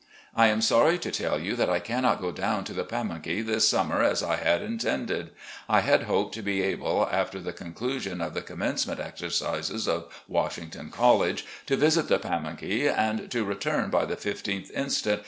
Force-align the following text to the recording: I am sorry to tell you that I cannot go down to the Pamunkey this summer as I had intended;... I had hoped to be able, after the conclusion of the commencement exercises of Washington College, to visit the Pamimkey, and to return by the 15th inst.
I 0.35 0.47
am 0.47 0.61
sorry 0.63 0.97
to 0.97 1.11
tell 1.11 1.39
you 1.39 1.55
that 1.57 1.69
I 1.69 1.77
cannot 1.77 2.21
go 2.21 2.31
down 2.31 2.63
to 2.63 2.73
the 2.73 2.83
Pamunkey 2.83 3.45
this 3.45 3.67
summer 3.67 4.01
as 4.01 4.23
I 4.23 4.37
had 4.37 4.63
intended;... 4.63 5.29
I 5.69 5.81
had 5.81 6.05
hoped 6.09 6.33
to 6.33 6.41
be 6.41 6.63
able, 6.63 7.07
after 7.11 7.37
the 7.39 7.53
conclusion 7.53 8.19
of 8.19 8.33
the 8.33 8.41
commencement 8.41 8.99
exercises 8.99 9.87
of 9.87 10.11
Washington 10.27 10.89
College, 10.89 11.45
to 11.67 11.77
visit 11.77 12.07
the 12.07 12.17
Pamimkey, 12.17 12.87
and 12.91 13.29
to 13.29 13.45
return 13.45 13.91
by 13.91 14.05
the 14.05 14.15
15th 14.17 14.71
inst. 14.71 15.07